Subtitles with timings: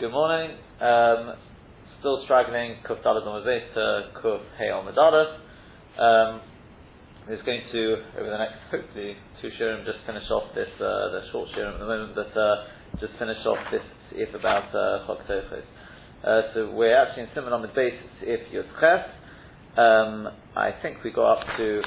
[0.00, 0.56] Good morning.
[0.80, 1.36] Um,
[1.98, 5.36] still struggling, Kuf Nomazes to Kuf Hey Al Madadas.
[6.00, 6.40] Um,
[7.28, 11.20] we're going to, over the next, hopefully, two shirim, just finish off this, uh, the
[11.30, 12.64] short shirim at the moment, but uh,
[12.98, 13.82] just finish off this
[14.12, 18.72] if about uh, uh, So we're actually in similar on the basis if Yud
[19.76, 21.82] Um, I think we got up to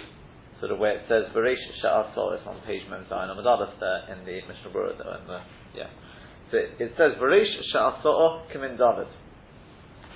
[0.59, 4.23] sort of where it says Varesh Sha'ar Solis on page Memzayin on Madadas there in
[4.23, 5.41] the Mishnah Berurah, in the,
[5.75, 5.89] yeah.
[6.54, 9.08] It, says Varish Sha'aso'o Kimin David.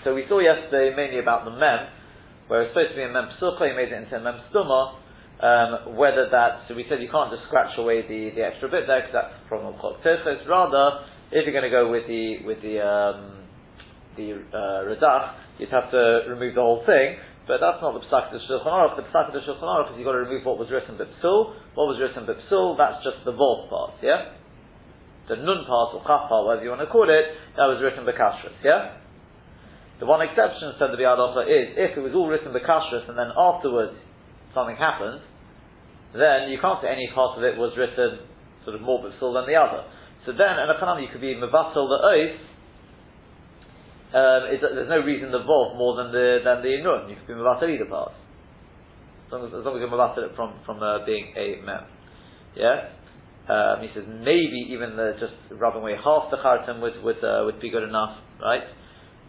[0.04, 1.90] So we saw yesterday mainly about the Mem,
[2.48, 4.96] where it's supposed to be a Mem Psucha, he made it into a Mem Stuma,
[5.42, 8.88] um, whether that, so we said you can't just scratch away the, the extra bit
[8.88, 10.00] there, because that's from the Chok
[10.48, 13.44] Rather, if you're going to go with the, with the, um,
[14.16, 17.18] the uh, Radach, you'd have to remove the whole thing,
[17.48, 18.96] but that's not the Pesach of the Shulchan Aruch.
[18.96, 21.56] The Pesach of the Shulchan Aruch is you've got to remove what was written Bipsul.
[21.76, 24.37] What was written Bipsul, that's just the Vav part, yeah?
[25.28, 27.26] The nun part or chaf part, whatever you want to call it,
[27.60, 29.04] that was written bekashrus, yeah?
[30.00, 33.18] The one exception, said the Biur Halacha, is if it was all written bekashrus and
[33.18, 33.98] then afterwards
[34.54, 35.20] something happened,
[36.14, 38.24] then you can't say any part of it was written
[38.64, 39.84] sort of more b'psul than the other.
[40.26, 42.40] So then, in a you could be mevatel the oath,
[44.08, 47.10] um, there's no reason the vov more than the than the nun.
[47.10, 48.12] You could be mevatel either part,
[49.28, 51.88] as long as, as, long as you're mevatel it from from uh, being a mem.
[52.56, 52.90] Yeah.
[53.48, 57.48] Um, he says maybe even the, just rubbing away half the khartam would would uh,
[57.48, 58.68] would be good enough, right?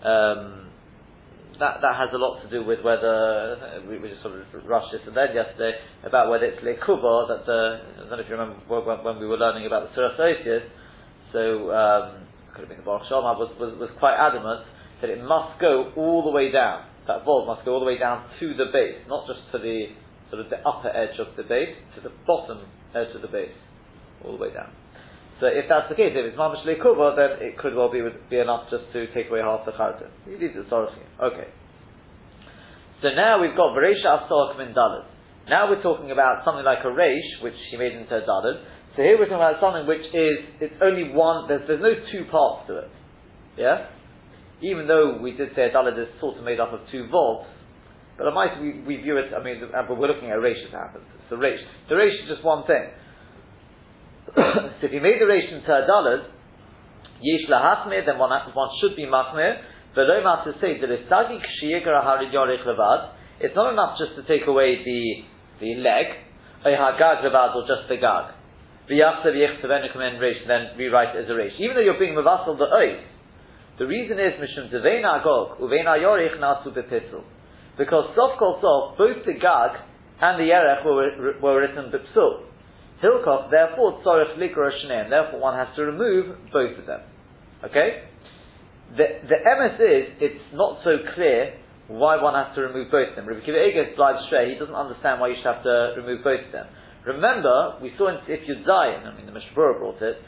[0.03, 0.75] Um,
[1.63, 4.91] that that has a lot to do with whether we, we just sort of rushed
[4.91, 8.35] this and then yesterday about whether it's lekuba that the I don't know if you
[8.35, 10.67] remember when, when we were learning about the surah Osius,
[11.31, 14.67] so um, could have been the Baruch Shama was, was was quite adamant
[15.01, 16.91] that it must go all the way down.
[17.07, 19.95] That vault must go all the way down to the base, not just to the
[20.31, 22.67] sort of the upper edge of the base, to the bottom
[22.99, 23.55] edge of the base
[24.25, 24.73] all the way down.
[25.41, 28.39] So if that's the case, if it's mamash lekuva, then it could well be, be
[28.39, 30.11] enough just to take away half the charta.
[30.27, 30.91] These are sorry.
[31.23, 31.47] Okay.
[33.03, 35.07] So now we've got Varesha Asor min Dalad.
[35.49, 38.67] Now we're talking about something like a Reish, which he made into a Dalad.
[38.97, 42.27] So here we're talking about something which is, it's only one, there's, there's no two
[42.27, 42.91] parts to it.
[43.57, 43.87] Yeah?
[44.61, 47.47] Even though we did say a Dalad is sort of made up of two volts,
[48.19, 51.07] but I might, we, we view it, I mean, we're looking at Reish as happens.
[51.15, 51.63] It's the Reish.
[51.89, 52.91] The Reish is just one thing.
[54.35, 56.27] So if you made the ration to a dollar,
[57.21, 59.61] yesh lahachmir, then one, one should be machmir.
[59.97, 63.15] V'lo to say that it's dagi kshiyigar harid yorich levad.
[63.41, 65.25] It's not enough just to take away the
[65.61, 66.07] the leg,
[66.65, 68.35] a hagag levad or just the gag.
[68.91, 71.53] V'yachta v'yichtav enukum resh, then rewrite it as a resh.
[71.59, 73.05] Even though you're being mavasal the oath,
[73.79, 77.25] the reason is mishum zevein agog uvein yorich nasu bepisel.
[77.77, 79.81] Because sof kol sof, both the gag
[80.21, 82.45] and the yerech were, were written bipsul.
[83.03, 85.11] Hilkov, therefore, tzorech likra shneim.
[85.11, 87.01] Therefore, one has to remove both of them.
[87.65, 88.03] Okay?
[88.97, 91.55] The, the MS is, it's not so clear
[91.89, 93.27] why one has to remove both of them.
[93.27, 93.95] Rabbi Kiva Eger
[94.27, 96.67] straight, he doesn't understand why you should have to remove both of them.
[97.07, 100.21] Remember, we saw in, if you die, I mean, the Mishmura brought it,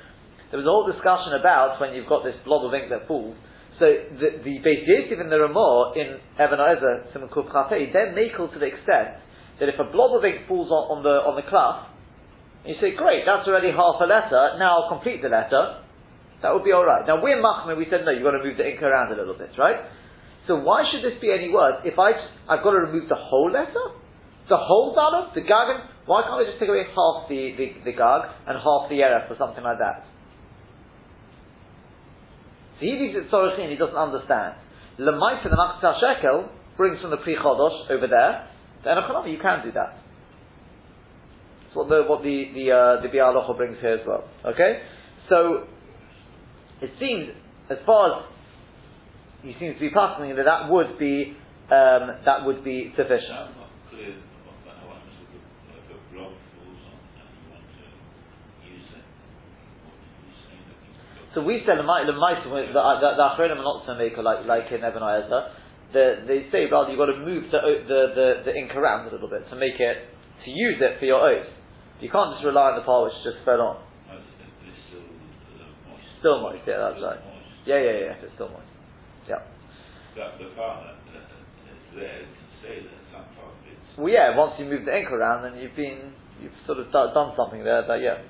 [0.51, 3.37] there was a whole discussion about when you've got this blob of ink that falls.
[3.79, 8.53] So the, the Beis Yosef and the Ramah in Even HaEzer, Simon Kuf they're makel
[8.53, 9.21] to the extent
[9.61, 11.87] that if a blob of ink falls on, on the on the cloth,
[12.65, 15.81] you say, great, that's already half a letter, now I'll complete the letter.
[16.43, 17.07] That would be alright.
[17.07, 19.37] Now we're Machmir, we said no, you've got to move the ink around a little
[19.37, 19.81] bit, right?
[20.47, 21.85] So why should this be any worse?
[21.85, 22.13] If I,
[22.49, 23.97] I've got to remove the whole letter?
[24.49, 25.35] The whole Dalad?
[25.35, 25.87] The Gagan?
[26.07, 29.31] Why can't I just take away half the, the, the Gag and half the Yeref
[29.31, 30.05] or something like that?
[32.81, 34.57] So he thinks it's Sorochin, he doesn't understand.
[34.99, 38.49] Lemaita the Machzah Shekel brings from the Pri Chodosh over there,
[38.83, 38.97] then
[39.29, 40.00] you can do that.
[41.71, 44.27] That's what the what the the uh, the Biur Halacha brings here as well.
[44.45, 44.83] Okay,
[45.29, 45.69] so
[46.83, 47.31] it seems
[47.71, 48.25] as far as
[49.43, 51.37] he seems to be passing that that would be
[51.71, 53.55] um, that would be sufficient.
[61.35, 64.83] So we said the the the the achronim are not to make like like in
[64.83, 65.55] Even HaEzer.
[65.93, 69.13] The, they say rather you've got to move the, the, the, the ink around a
[69.13, 70.07] little bit to make it
[70.45, 71.47] to use it for your oath.
[72.01, 73.77] You can't just rely on the part which just fell on.
[76.21, 77.21] Still moist, yeah, that's right.
[77.65, 78.69] Yeah, yeah, yeah, it's still moist.
[79.29, 79.41] Yeah.
[80.17, 81.01] The part that's
[81.97, 83.25] there can say that some.
[83.99, 87.33] Well, yeah, once you move the ink around, then you've been, you've sort of done
[87.37, 88.21] something there, but yeah.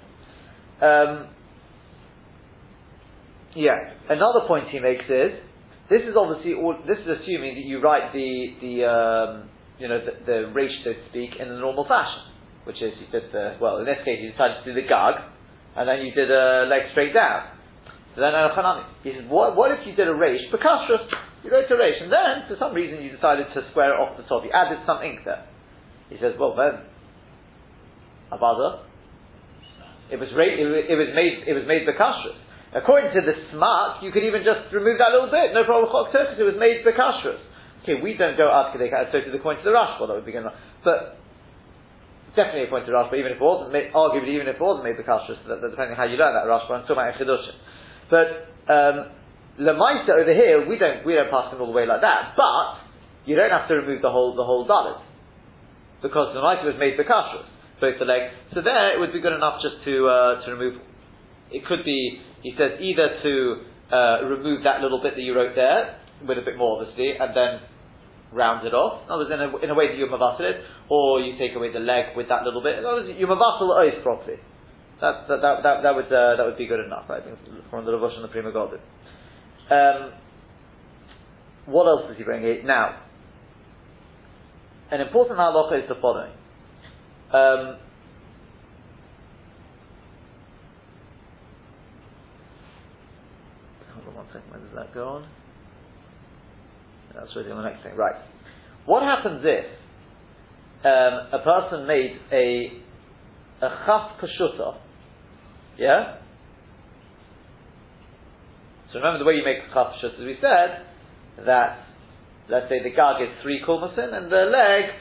[0.82, 1.28] Um,
[3.54, 3.94] yeah.
[4.08, 5.38] Another point he makes is,
[5.90, 9.98] this is obviously all, this is assuming that you write the, the, um, you know,
[9.98, 12.29] the, the resh, so to speak, in the normal fashion
[12.64, 15.16] which is you did the well in this case you decided to do the gag,
[15.76, 17.56] and then you did a leg straight down.
[18.14, 18.84] So then Elchanami.
[19.06, 21.06] He says, what, what if you did a reish, bekashrus?
[21.46, 24.18] You wrote a reish, and then, for some reason, you decided to square it off
[24.18, 24.42] the top.
[24.44, 25.46] You added some ink there.
[26.10, 26.84] He says, well then,
[28.34, 28.82] Avada,
[30.10, 32.34] it was, ra- it, was- it was made, it was made bekashrus.
[32.74, 36.34] According to the smart, you could even just remove that little bit, no problem because
[36.38, 37.38] it was made bekashrus.
[37.82, 40.14] Okay, we don't go out to so to the coin to the rush, well that
[40.14, 40.58] would be good enough.
[40.84, 41.18] But
[42.36, 44.62] definitely a point to rush, but even if it wasn't made, arguably even if it
[44.62, 47.54] wasn't made that, that depending on how you learn that rush, but I'm talking.
[48.10, 48.28] But
[48.70, 48.96] um,
[49.58, 52.34] Lamaisa over here, we don't we don't pass them all the way like that.
[52.36, 52.80] But
[53.26, 55.02] you don't have to remove the whole the whole dalit
[56.02, 57.46] because the Lamaisa was made bekashrus,
[57.80, 58.32] both the legs.
[58.54, 60.80] So there, it would be good enough just to uh, to remove.
[61.50, 63.34] It could be he says either to
[63.92, 67.36] uh, remove that little bit that you wrote there with a bit more obviously, and
[67.36, 67.60] then
[68.32, 69.04] round it off.
[69.06, 71.54] In other words, in a, in a way that you mavassal it, or you take
[71.56, 72.78] away the leg with that little bit.
[72.78, 74.38] In other words, you oath properly.
[75.00, 77.38] That, that, that, that, that would, uh, that would be good enough, I think,
[77.70, 78.80] from the Ravush and the Pri Megadim.
[79.70, 80.12] Um,
[81.66, 82.62] what else does he bring here?
[82.64, 83.02] Now,
[84.90, 86.32] an important halacha is the following.
[87.32, 87.78] Um,
[93.94, 95.39] hold on one second, where does that go on?
[97.20, 97.96] That's really the next thing.
[97.96, 98.16] Right.
[98.86, 99.64] What happens if
[100.84, 102.80] um, a person made a
[103.60, 104.80] a chaf kashuta?
[105.76, 106.16] Yeah.
[108.90, 110.24] So remember the way you make a chaf kashuta.
[110.24, 111.84] We said that
[112.48, 114.96] let's say the gag is three kulmasin and the leg,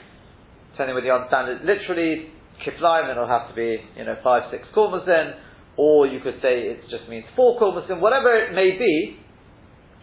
[0.74, 2.32] depending whether you understand it, literally
[2.68, 5.40] kiflaim, it'll have to be you know five six kulmasin,
[5.78, 9.24] or you could say it just means four kulmasin, whatever it may be.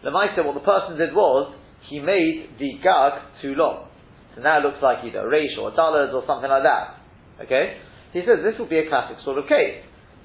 [0.03, 1.53] The Maisa, what the person did was
[1.89, 3.89] he made the gag too long.
[4.35, 7.01] So now it looks like either a reish or a dollars or something like that.
[7.45, 7.79] Okay?
[8.13, 9.83] He says this will be a classic sort of case.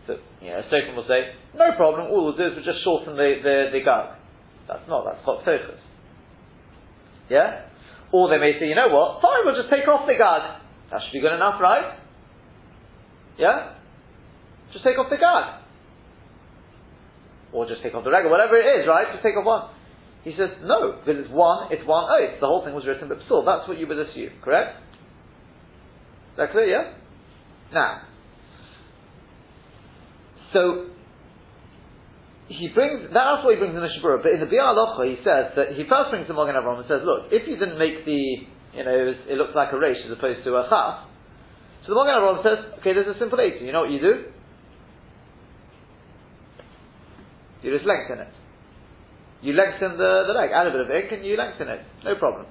[0.07, 3.15] So, you know, Sofim will say, no problem, all we'll do is we'll just shorten
[3.15, 4.17] the, the, the gag.
[4.67, 5.79] That's not, that's hot sochas.
[7.29, 7.69] Yeah?
[8.11, 10.59] Or they may say, you know what, fine, we'll just take off the gag.
[10.91, 11.95] That should be good enough, right?
[13.37, 13.77] Yeah?
[14.73, 15.63] Just take off the gag.
[17.53, 19.11] Or just take off the or whatever it is, right?
[19.11, 19.69] Just take off one.
[20.23, 22.39] He says, no, because it's one, it's one oath.
[22.39, 24.77] The whole thing was written but still, That's what you would assume, correct?
[26.33, 26.93] Is that clear, yeah?
[27.73, 28.01] Now,
[30.53, 30.91] so,
[32.47, 35.15] he brings, that's what he brings in the Shabura, but in the Biur Halacha he
[35.23, 38.03] says that he first brings the Mogan Avram and says, look, if you didn't make
[38.03, 38.21] the,
[38.75, 41.07] you know, it, was, it looks like a race as opposed to a chaf,
[41.87, 43.63] so the Mogan Avram says, okay, there's a simple answer.
[43.63, 44.29] You know what you do?
[47.63, 48.33] You just lengthen it.
[49.41, 51.81] You lengthen the, the leg, add a bit of ink, and you lengthen it.
[52.05, 52.45] No problem.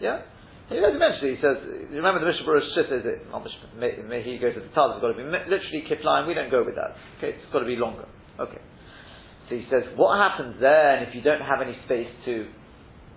[0.00, 0.22] Yeah?
[0.68, 1.58] He goes eventually, he says,
[1.90, 3.26] remember the Mishnah Berurah Shit is it?
[3.32, 6.28] Not Mishnah, may, may he goes to the Taz, it's got to be literally kipline,
[6.28, 6.94] we don't go with that.
[7.18, 8.06] Okay, it's got to be longer.
[8.38, 8.62] Okay.
[9.48, 12.46] So he says, what happens then if you don't have any space to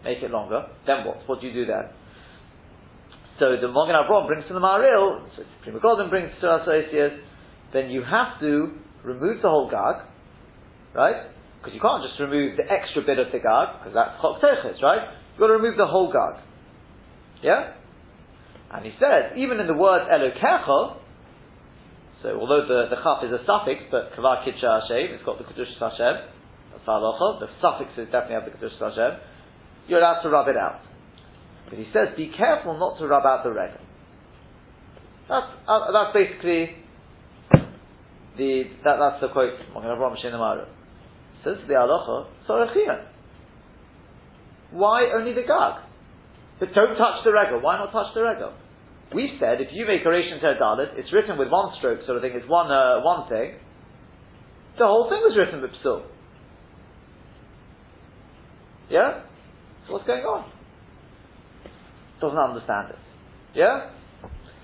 [0.03, 0.65] make it longer?
[0.87, 1.21] Then what?
[1.29, 1.93] What do you do then?
[3.37, 6.67] So the Mogan Avram brings to the Maril, so Pri Megadim brings to us
[7.71, 8.73] then you have to
[9.03, 10.05] remove the whole gag,
[10.95, 11.29] right?
[11.63, 14.83] Because you can't just remove the extra bit of the gag, because that's chok teches,
[14.83, 15.15] right?
[15.31, 16.43] You've got to remove the whole gag.
[17.39, 17.79] Yeah?
[18.67, 20.99] And he says, even in the word elokecha,
[22.19, 25.47] so although the, the chaf is a suffix, but kavar kitsha Hashem, it's got the
[25.47, 26.27] kedush Hashem,
[26.83, 29.23] the suffixes definitely have the kedush Hashem,
[29.87, 30.81] you're allowed to rub it out.
[31.69, 33.79] But he says, be careful not to rub out the regal.
[35.29, 36.75] That's, uh, that's basically
[38.37, 39.55] the, that, that's the quote,
[41.43, 43.05] Says the halacha, sorechia.
[44.71, 45.83] Why only the gag?
[46.59, 47.61] But don't touch the regal.
[47.61, 48.53] Why not touch the regal?
[49.13, 52.17] We said if you make a ration to dalit, it's written with one stroke sort
[52.17, 52.31] of thing.
[52.33, 53.59] It's one uh, one thing.
[54.79, 56.03] The whole thing was written with psul.
[58.89, 59.21] Yeah.
[59.85, 60.49] So what's going on?
[62.21, 62.99] Doesn't understand it.
[63.53, 63.91] Yeah.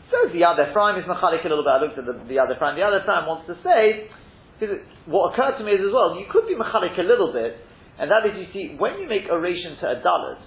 [0.10, 1.70] Says the other Ephraim is machalik a little bit.
[1.70, 2.76] I looked at the, the other Ephraim.
[2.76, 4.10] The other Ephraim wants to say
[5.06, 7.56] what occurred to me is as well, you could be mechalik a little bit,
[8.00, 10.40] and that is, you see, when you make a to a dalit,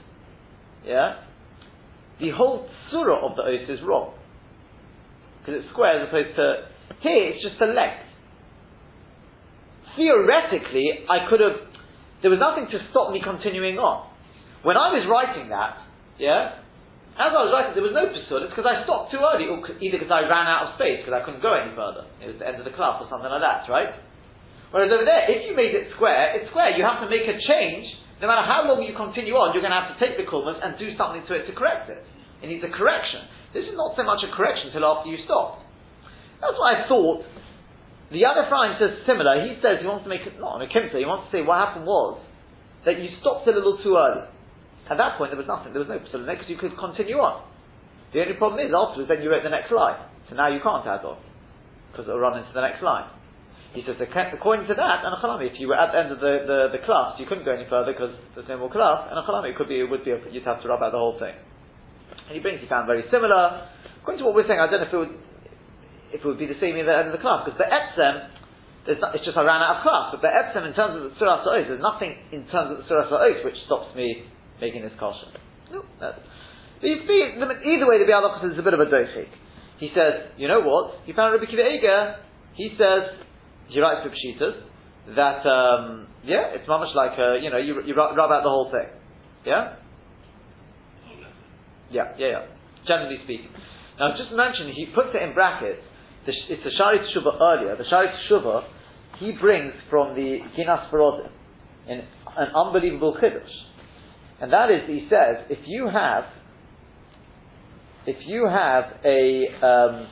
[0.85, 1.25] yeah,
[2.21, 4.15] the whole surah of the oath is wrong.
[5.41, 6.69] Because it's square as opposed to,
[7.03, 8.07] here it's just a length.
[9.97, 11.59] Theoretically, I could have,
[12.23, 14.09] there was nothing to stop me continuing on.
[14.63, 15.77] When I was writing that,
[16.19, 16.62] yeah,
[17.13, 18.49] as I was writing, there was no pasul.
[18.49, 21.13] It's because I stopped too early, or either because I ran out of space because
[21.13, 22.09] I couldn't go any further.
[22.25, 23.93] It was the end of the class or something like that, right?
[24.73, 26.73] Whereas over there, if you made it square, it's square.
[26.73, 27.85] You have to make a change.
[28.25, 30.57] No matter how long you continue on, you're going to have to take the kulmas
[30.65, 32.01] and do something to it to correct it.
[32.41, 33.29] It needs a correction.
[33.53, 35.61] This is not so much a correction until after you stop.
[36.41, 37.29] That's why I thought
[38.13, 39.41] The other Ephraim says similar.
[39.45, 41.01] He says he wants to make it not on a kimsa.
[41.01, 42.21] He wants to say what happened was
[42.85, 44.29] that you stopped a little too early.
[44.91, 45.73] At that point, there was nothing.
[45.73, 47.47] There was no the next you could continue on.
[48.13, 49.97] The only problem is afterwards, then you wrote the next line.
[50.29, 51.17] So now you can't add on
[51.91, 53.09] because it'll run into the next line.
[53.73, 56.77] He says, according to that, and if you were at the end of the, the,
[56.77, 59.57] the class, you couldn't go any further because there's no more class, and a it
[59.57, 61.33] could be, it would be, a, you'd have to rub out the whole thing.
[62.29, 63.65] And he brings, he found very similar.
[64.05, 65.17] According to what we're saying, I don't know if it would,
[66.13, 68.29] if it would be the same at the end of the class, because the Epsem,
[69.01, 71.13] not, it's just I ran out of class, but the Epsem in terms of the
[71.17, 74.29] Surah Sa'os, there's nothing in terms of the Surah Sa'os which stops me
[74.63, 75.35] making this caution.
[75.75, 79.27] No, either way, the Bialach is a bit of a doshik.
[79.79, 81.03] He says, you know what?
[81.05, 82.23] He found Rabbi Kiva.
[82.55, 83.19] He says,
[83.67, 84.63] he writes for Pshitas,
[85.17, 88.71] that, um, yeah, it's much like, uh, you know, you, you rub, out the whole
[88.71, 88.89] thing.
[89.45, 89.75] Yeah?
[91.91, 92.47] Yeah, yeah, yeah.
[92.87, 93.51] Generally speaking.
[93.99, 95.83] Now, just mention, he puts it in brackets.
[96.27, 97.77] The, it's the Sha'arei Teshuva earlier.
[97.77, 98.65] The Sha'arei Teshuva,
[99.19, 101.31] he brings from the Ginas Veradim
[101.89, 101.99] in
[102.39, 103.51] an unbelievable chiddush.
[104.43, 106.25] And that is, he says, if you have,
[108.07, 110.09] if you have a, um,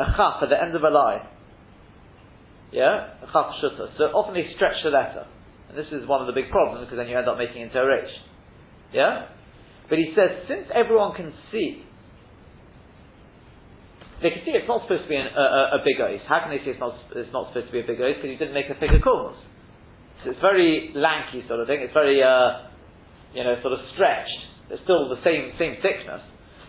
[0.00, 1.20] a chaf at the end of a line,
[2.72, 3.20] yeah?
[3.20, 3.92] a Chaf shuta.
[3.98, 5.26] So often they stretch the letter.
[5.68, 7.78] And this is one of the big problems because then you end up making into
[7.78, 8.08] a resh.
[8.92, 9.28] Yeah?
[9.90, 11.84] But he says, since everyone can see,
[14.22, 16.24] they can see it's not supposed to be an, a, a, a, big oath.
[16.26, 18.16] How can they see it's not, it's not supposed to be a big oath?
[18.16, 19.36] Because you didn't make a figure corners.
[20.24, 21.84] So it's very lanky sort of thing.
[21.84, 22.72] It's very, uh,
[23.34, 24.40] you know, sort of stretched.
[24.70, 26.22] It's still the same, same thickness.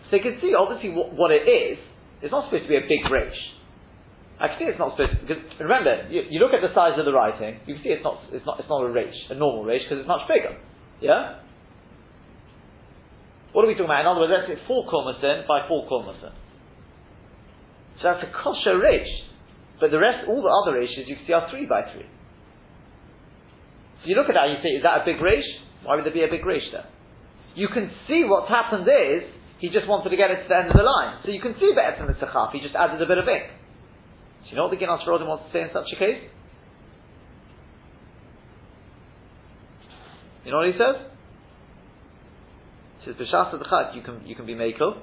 [0.09, 1.77] So you can see obviously what, what it is.
[2.21, 3.05] It's not supposed to be a big
[4.47, 7.05] can see it's not supposed to, because remember, you, you, look at the size of
[7.05, 9.65] the writing, you can see it's not, it's not, it's not a resh, a normal
[9.65, 10.53] resh, because it's much bigger.
[11.01, 11.41] Yeah?
[13.57, 14.05] What are we talking about?
[14.05, 16.37] In other words, let's say four kulmasin by four kulmasin.
[17.97, 19.09] So that's a kosher resh.
[19.81, 22.05] But the rest, all the other reshes you can see are three by three.
[24.01, 25.45] So you look at that and you say, is that a big resh?
[25.87, 26.83] Why would there be a big resh there?
[27.55, 29.23] You can see what's happened is,
[29.63, 31.23] he just wanted to get it to the end of the line.
[31.23, 33.47] So you can see better than the tzachaf, he just added a bit of ink.
[34.43, 36.27] Do you know what the Ginas Veradim wants to say in such a case?
[40.43, 41.07] You know what he says?
[42.99, 44.99] He says, B'shas Chag, you can, you can be Mekel,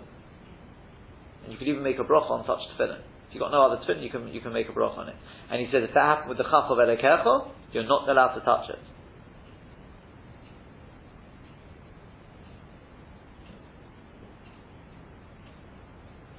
[1.45, 3.01] and you could even make a broch on such tefillin.
[3.01, 5.17] If you've got no other tefillin, you can, you can make a broch on it.
[5.51, 8.45] And he says, if that happened with the chaf of Elekecho, you're not allowed to
[8.45, 8.79] touch it.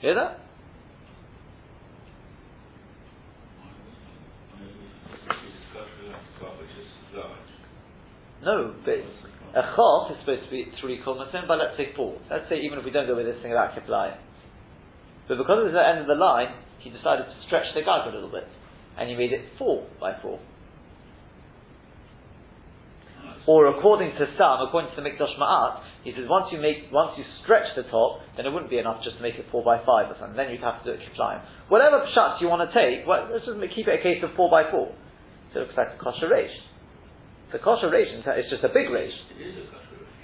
[0.02, 0.40] Hear that?
[8.44, 9.02] No, but
[9.58, 12.20] a chaf is supposed to be three kulmatim, but let's say four.
[12.30, 14.18] Let's say even if we don't go with this thing about kiplayim.
[15.28, 17.82] But because it was at the end of the line, he decided to stretch the
[17.82, 18.46] gag a little bit.
[19.00, 20.40] And he made it four by four.
[23.48, 27.18] Or according to some, according to the Mikdash Ma'at, he says once you make, once
[27.18, 29.82] you stretch the top, then it wouldn't be enough just to make it four by
[29.82, 30.38] five or something.
[30.38, 31.42] Then you'd have to do it kiplayim.
[31.68, 34.54] Whatever shots you want to take, well, let's just keep it a case of four
[34.54, 34.94] by four.
[35.52, 36.54] So it looks like a kosher reish.
[37.50, 39.18] The kosher reish is just a big reish.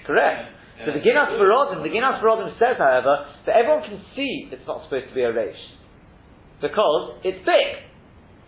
[0.06, 0.54] Correct.
[0.86, 4.86] So the Ginas Veradim, the Ginas Veradim says, however, that everyone can see it's not
[4.86, 5.58] supposed to be a reish.
[6.62, 7.90] Because it's big.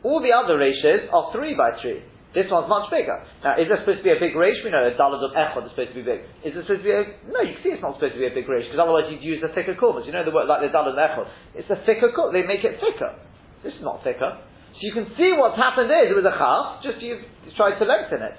[0.06, 2.02] All the other reishes are three by three.
[2.34, 3.14] This one's much bigger.
[3.46, 4.58] Now, is there supposed to be a big reish?
[4.66, 6.26] We know a dalad of echad is supposed to be big.
[6.42, 8.26] Is it supposed to be a, no, you can see it's not supposed to be
[8.26, 10.02] a big reish, because otherwise you'd use a thicker kormas.
[10.02, 11.30] You know the word like the of echad.
[11.54, 12.34] It's a thicker kormas.
[12.34, 13.14] They make it thicker.
[13.62, 14.42] This is not thicker.
[14.74, 17.22] So you can see what's happened is, it was a chaf, just you
[17.54, 18.34] tried to lengthen it.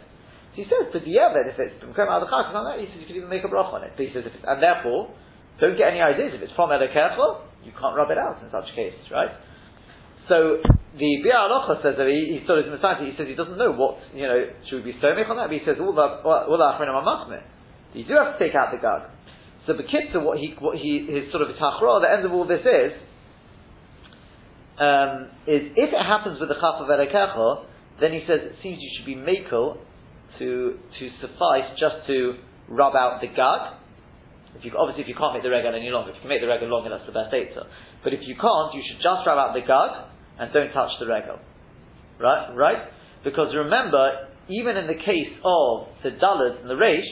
[0.52, 3.08] So he says, but yeah, if it's from Kem Adachak, like that, he says you
[3.08, 3.96] can even make a brach on it.
[3.96, 5.16] But he says, and therefore,
[5.64, 6.36] don't get any ideas.
[6.36, 9.32] If it's from careful, you can't rub it out in such cases, right?
[10.28, 10.58] So
[10.98, 14.00] the Biur Halacha says that he, he sort of he says he doesn't know what,
[14.16, 15.52] you know, should we be stomach on that?
[15.52, 16.24] But he says, all the,
[17.94, 19.12] You do have to take out the gag.
[19.68, 22.48] So the Bekitza, what he, what he, his sort of tachra, the end of all
[22.48, 22.92] this is,
[24.80, 26.90] um, is if it happens with the chaf of
[28.00, 29.80] then he says it seems you should be makel
[30.40, 32.36] to, to suffice just to
[32.68, 33.80] rub out the gag.
[34.56, 36.44] If you, obviously, if you can't make the regal any longer, if you can make
[36.44, 37.68] the regal longer, that's the best answer.
[38.04, 41.08] But if you can't, you should just rub out the gag and don't touch the
[41.08, 41.40] regal.
[42.20, 42.54] Right?
[42.56, 42.82] Right?
[43.24, 47.10] Because remember, even in the case of the dalad and the reish,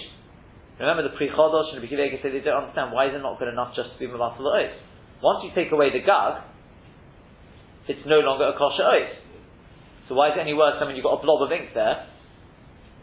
[0.80, 3.40] remember the Pri Chodosh and the bikivega say they don't understand why is it not
[3.40, 4.72] good enough just to be mamasal ois.
[5.22, 6.44] Once you take away the gag,
[7.88, 9.12] it's no longer a kosher ois.
[10.08, 12.08] So why is it any worse than when you've got a blob of ink there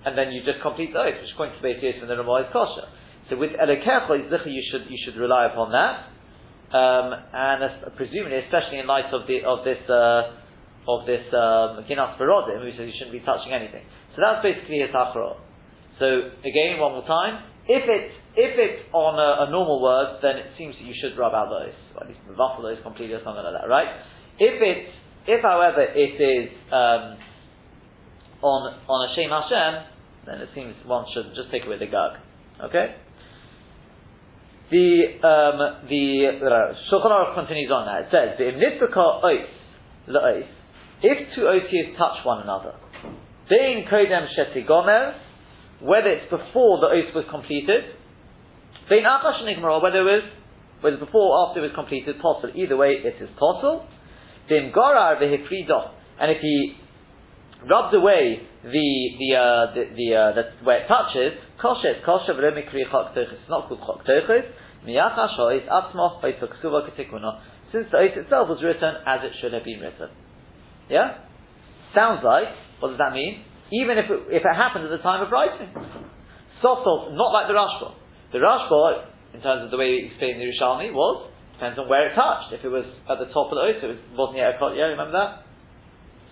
[0.04, 2.48] and then you just complete the oath, which according to Beis Yosef and the Ramah
[2.48, 2.88] is kosher.
[3.28, 6.08] So with Elekecha you should you should rely upon that,
[6.70, 10.38] um, and uh, presumably, especially in light of the of this uh,
[10.86, 13.82] of this um, Ginas Veradim, who says you shouldn't be touching anything.
[14.14, 15.34] So that's basically his hachra.
[15.98, 17.42] So again, one more time.
[17.66, 21.18] If it's if it's on a, a, normal word, then it seems that you should
[21.18, 23.90] rub out those, or at least the muffle those completely or something like that, right?
[24.38, 24.90] If it's
[25.26, 27.18] if, however, it is um,
[28.46, 29.72] on on a Shem Hashem,
[30.26, 32.22] then it seems one should just take away the gag.
[32.70, 32.94] Okay.
[34.70, 37.98] The um, the uh, Shulchan Aruch continues on now.
[37.98, 39.46] It says the imnitzaka ois
[40.06, 40.42] the
[41.02, 42.74] If two oisios touch one another,
[43.48, 45.18] being kodem shetigomer,
[45.82, 47.82] whether it's before the oath was completed,
[48.88, 49.42] being akash
[49.82, 50.22] whether it was
[50.82, 52.54] whether before or after it was completed, possible.
[52.54, 53.86] Either way, it is possible.
[54.48, 56.76] Bim gorar v'hifridoch, and if he
[57.68, 62.52] rubs away the the uh, the, the, uh, the where it touches, kosher kosher v'lo
[62.52, 64.44] mikri chok It's not called chok tochis.
[64.84, 67.40] Miyachash hois atzmo hois ketikuna.
[67.72, 70.10] Since the oath itself was written as it should have been written.
[70.90, 71.24] Yeah,
[71.94, 72.48] sounds like.
[72.80, 73.44] What does that mean?
[73.72, 75.70] Even if it, if it happened at the time of writing,
[76.64, 77.94] sotov, not like the Rashba.
[78.32, 82.08] The Rashba, in terms of the way he explained the Yerushalmi, was depends on where
[82.08, 82.56] it touched.
[82.56, 84.72] If it was at the top of the oath, it was, wasn't yet a.
[84.72, 85.49] Yeah, remember that.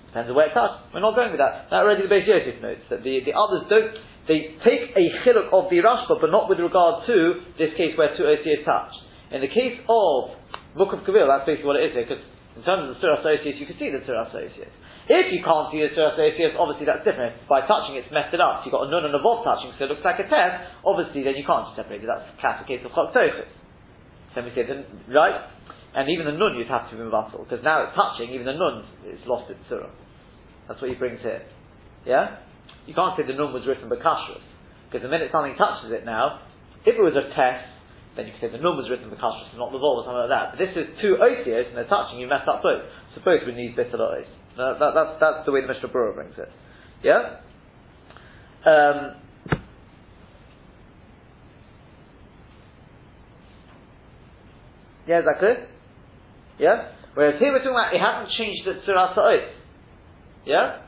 [0.08, 0.88] Depends on where it touched.
[0.96, 1.68] We're not going with that.
[1.68, 3.92] That already the Beis Yosef notes that the, the others don't.
[4.24, 8.12] They take a chiluk of the Rashba, but not with regard to this case where
[8.16, 8.92] two OCs touch.
[9.32, 10.36] In the case of
[10.76, 12.24] Book of Kavil, that's basically what it is here, because
[12.56, 14.72] in terms of the Surah Associates, you can see the Surah Associates.
[15.08, 17.36] If you can't see the Surah Associates, obviously that's different.
[17.48, 18.60] By touching it's messed it up.
[18.60, 20.84] So you've got a nun and a vov touching, so it looks like a test.
[20.84, 22.08] Obviously, then you can't separate it.
[22.08, 23.48] That's a classic case of Chok Tochis.
[24.36, 24.68] So we say,
[25.08, 25.48] right?
[25.94, 28.56] And even the nun you'd have to be muvatal, because now it's touching, even the
[28.56, 29.90] nun is lost its surah.
[30.68, 31.42] That's what he brings here.
[32.04, 32.44] Yeah?
[32.86, 34.44] You can't say the nun was written by kashrus,
[34.86, 36.44] because the minute something touches it now,
[36.84, 37.64] if it was a test,
[38.16, 40.04] then you could say the nun was written by kashrus and not the vol or
[40.04, 40.46] something like that.
[40.54, 42.84] But this is two osios and they're touching, you mess up both.
[43.16, 44.28] So both would need bitter ois.
[44.60, 46.50] That, that, that's, the way the Mishnah Berurah brings it.
[47.02, 47.40] Yeah?
[48.66, 49.16] Um,
[55.08, 55.40] Yeah, is that?
[56.58, 56.92] Yeah?
[57.14, 59.50] Whereas here we're talking about, it hasn't changed the Tzura Sa'oth.
[60.46, 60.86] Yeah?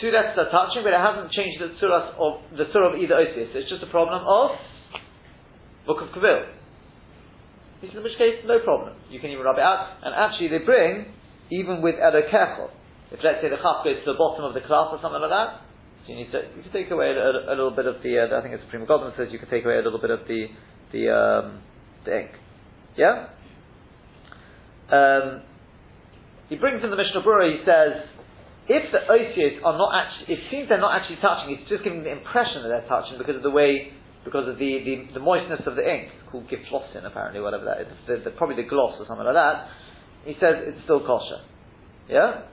[0.00, 3.14] Two letters are touching, but it hasn't changed the Tzura of, the Tzura of either
[3.14, 3.54] Osius.
[3.54, 4.58] It's just a problem of
[5.86, 6.50] Book of Kavil.
[7.82, 8.94] In which case, no problem.
[9.10, 9.98] You can even rub it out.
[10.02, 11.10] And actually, they bring,
[11.50, 12.22] even with Edo
[13.12, 15.28] if let's say the chaf goes to the bottom of the class or something like
[15.28, 15.60] that,
[16.06, 18.18] so you need to, you can take away a, a, a little bit of the,
[18.18, 20.20] uh, I think it's Pri Megadim says you can take away a little bit of
[20.26, 20.48] the,
[20.90, 21.60] the, um,
[22.06, 22.30] the ink.
[22.96, 23.28] Yeah?
[24.92, 25.42] Um,
[26.48, 28.04] he brings in the Mishnah Berurah, he says,
[28.68, 32.04] if the osios are not actually, it seems they're not actually touching, it's just giving
[32.04, 33.90] the impression that they're touching because of the way,
[34.24, 36.12] because of the, the, the moistness of the ink.
[36.30, 37.88] Called giflossin, apparently, whatever that is.
[38.06, 39.66] The, the, probably the gloss or something like that.
[40.24, 41.40] He says it's still kosher.
[42.08, 42.44] Yeah?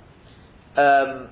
[0.75, 1.30] Um,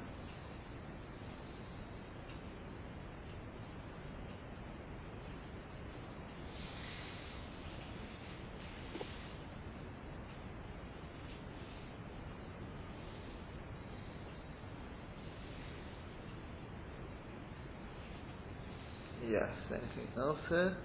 [19.30, 20.78] Yes, anything else here?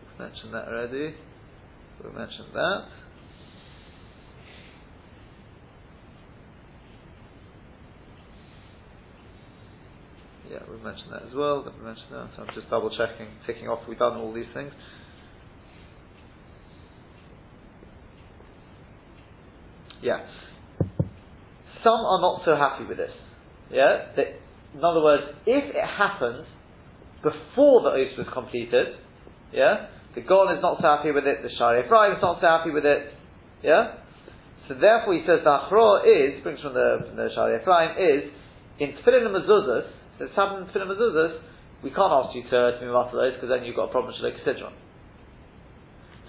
[0.00, 1.14] We've mentioned that already.
[2.04, 2.84] We mentioned that.
[10.50, 11.64] Yeah, we've mentioned that as well.
[11.64, 12.30] We mentioned that.
[12.36, 13.80] So I'm just double checking, ticking off.
[13.88, 14.72] We've done all these things.
[20.02, 20.24] Yeah.
[21.82, 23.10] Some are not so happy with this.
[23.70, 24.36] Yeah, they,
[24.74, 26.44] in other words, if it happened
[27.26, 28.94] before the oath was completed,
[29.52, 32.46] yeah, the Gon is not so happy with it, the Sha'arei Ephraim is not so
[32.46, 33.10] happy with it,
[33.62, 34.06] yeah.
[34.68, 38.30] So therefore, he says the Achro is brings from the, from the is
[38.78, 39.86] in Tefillin and Mezuzahs.
[40.18, 41.38] So it's happened in Tefillin and Mezuzahs.
[41.82, 44.14] We can't ask you to, to move after those because then you've got a problem
[44.14, 44.74] with Sidron.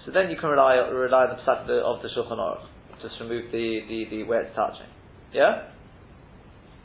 [0.06, 2.66] So then you can rely rely on the psak of the Shulchan Aruch.
[3.02, 4.86] Just remove the, the, the where it's touching.
[5.32, 5.74] Yeah?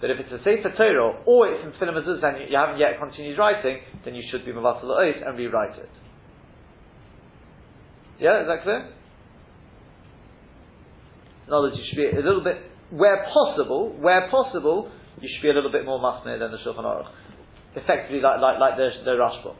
[0.02, 2.99] But if it's a Sefer Torah, or it's in Tefillah Mezuzah and you haven't yet
[2.99, 5.89] continued writing, then you should be Mavatal Oath and rewrite it.
[8.19, 8.89] Yeah, is that clear?
[11.47, 12.57] In other words, you should be a little bit,
[12.91, 16.83] where possible, where possible, you should be a little bit more masmir than the Shulchan
[16.83, 17.09] Aruch.
[17.75, 19.55] Effectively, like, like, like the, the Rashba.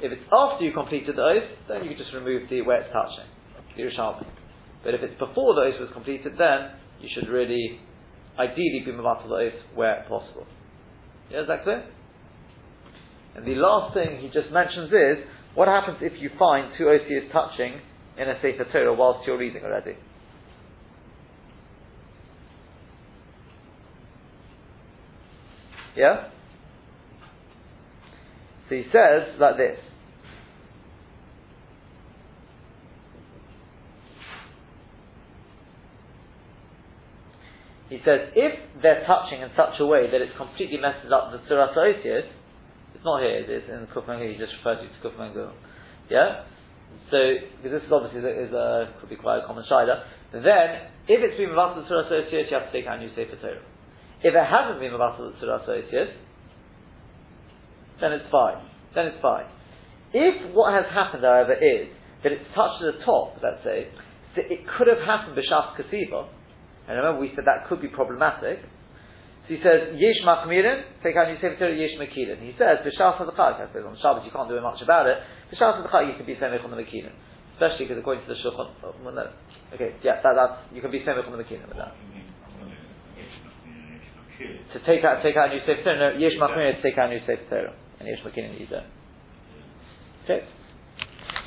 [0.00, 2.92] If it's after you completed the oath, then you can just remove the where it's
[2.92, 3.28] touching,
[3.76, 4.26] the Yerushalmi.
[4.84, 7.80] But if it's before the oath was completed, then you should really
[8.38, 10.46] ideally be Mavatal Oath where possible.
[11.30, 11.84] Yeah, is that clear?
[13.38, 15.24] And the last thing he just mentions is
[15.54, 17.80] what happens if you find two OCs touching
[18.18, 19.94] in a Sefer Torah whilst you're reading already?
[25.96, 26.30] Yeah?
[28.68, 29.78] So he says like this.
[37.88, 41.40] He says, if they're touching in such a way that it's completely messes up the
[41.48, 42.28] Surah Otius,
[42.98, 45.30] it's not here, it's in the Kufman he just referred to Kufman
[46.10, 46.42] Yeah?
[47.14, 47.18] So,
[47.62, 51.54] this is obviously is a, could be quite a common shida, then, if it's been
[51.54, 53.62] Mavasal Surah Sa'otius, you have to take out a new Sefer Torah.
[54.20, 56.10] If it hasn't been Mavasal Surah Sa'otius,
[58.00, 58.60] then it's fine.
[58.94, 59.46] Then it's fine.
[60.12, 61.88] If what has happened, however, is
[62.22, 63.88] that it's touched the top, let's say,
[64.34, 66.28] so it could have happened b'shas kasiva,
[66.88, 68.58] and remember we said that could be problematic.
[69.48, 72.44] So he says, Yesh machmirin, take out your sefer Yesh makirin.
[72.44, 75.16] He says, b'shas hadachak, I suppose on Shabbos you can't do much about it,
[75.48, 77.16] b'shas hadachak you can be semich on the makirin.
[77.56, 79.32] Especially because according to the shulchan, oh, no.
[79.72, 81.96] okay, yeah, that, that's, you can be semich on the makirin with that.
[84.76, 87.72] To take out, take out new sefer no, Yesh machmirin to take out new sefer
[88.00, 88.84] and Yesh makirin you don't.
[90.24, 90.44] Okay?